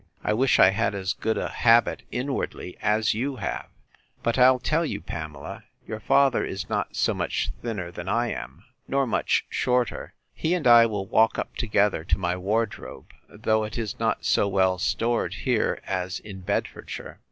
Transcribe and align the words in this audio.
I 0.23 0.33
wish 0.33 0.57
I 0.57 0.71
had 0.71 0.95
as 0.95 1.13
good 1.13 1.37
a 1.37 1.47
habit 1.47 2.01
inwardly 2.09 2.75
as 2.81 3.13
you 3.13 3.35
have. 3.35 3.67
But 4.23 4.39
I'll 4.39 4.57
tell 4.57 4.83
you, 4.83 4.99
Pamela, 4.99 5.65
your 5.85 5.99
father 5.99 6.43
is 6.43 6.67
not 6.67 6.95
so 6.95 7.13
much 7.13 7.51
thinner 7.61 7.91
than 7.91 8.09
I 8.09 8.31
am, 8.31 8.63
nor 8.87 9.05
much 9.05 9.45
shorter; 9.51 10.15
he 10.33 10.55
and 10.55 10.65
I 10.65 10.87
will 10.87 11.05
walk 11.05 11.37
up 11.37 11.55
together 11.55 12.03
to 12.05 12.17
my 12.17 12.35
wardrobe; 12.35 13.11
though 13.29 13.63
it 13.63 13.77
is 13.77 13.99
not 13.99 14.25
so 14.25 14.47
well 14.47 14.79
stored 14.79 15.35
here, 15.35 15.79
as 15.85 16.17
in 16.19 16.39
Bedfordshire. 16.41 17.19